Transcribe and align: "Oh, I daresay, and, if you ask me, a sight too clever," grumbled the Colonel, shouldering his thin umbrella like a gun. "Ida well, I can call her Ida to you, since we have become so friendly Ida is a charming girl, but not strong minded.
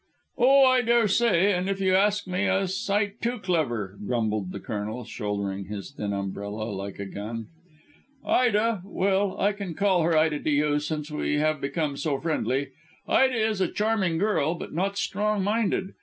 "Oh, 0.39 0.65
I 0.65 0.81
daresay, 0.81 1.51
and, 1.53 1.69
if 1.69 1.79
you 1.79 1.93
ask 1.93 2.25
me, 2.25 2.47
a 2.47 2.67
sight 2.67 3.21
too 3.21 3.37
clever," 3.37 3.99
grumbled 4.03 4.51
the 4.51 4.59
Colonel, 4.59 5.05
shouldering 5.05 5.65
his 5.65 5.91
thin 5.91 6.11
umbrella 6.11 6.63
like 6.71 6.97
a 6.97 7.05
gun. 7.05 7.49
"Ida 8.25 8.81
well, 8.83 9.39
I 9.39 9.51
can 9.53 9.75
call 9.75 10.01
her 10.01 10.17
Ida 10.17 10.39
to 10.39 10.49
you, 10.49 10.79
since 10.79 11.11
we 11.11 11.35
have 11.37 11.61
become 11.61 11.97
so 11.97 12.19
friendly 12.19 12.69
Ida 13.07 13.35
is 13.35 13.61
a 13.61 13.71
charming 13.71 14.17
girl, 14.17 14.55
but 14.55 14.73
not 14.73 14.97
strong 14.97 15.43
minded. 15.43 15.93